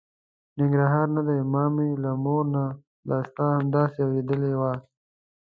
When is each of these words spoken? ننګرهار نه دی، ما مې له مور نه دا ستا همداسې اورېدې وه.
ننګرهار 0.57 1.07
نه 1.15 1.21
دی، 1.27 1.37
ما 1.53 1.63
مې 1.75 1.87
له 2.03 2.11
مور 2.23 2.43
نه 2.55 2.63
دا 3.07 3.17
ستا 3.27 3.45
همداسې 3.57 3.99
اورېدې 4.03 4.53
وه. 4.59 4.73